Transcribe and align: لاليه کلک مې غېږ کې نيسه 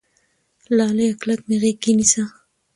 لاليه 0.77 1.11
کلک 1.21 1.39
مې 1.47 1.55
غېږ 1.61 1.77
کې 1.83 1.91
نيسه 1.97 2.23